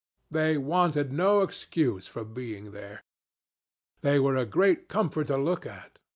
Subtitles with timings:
[0.31, 3.03] They wanted no excuse for being there.
[4.01, 5.99] They were a great comfort to look at.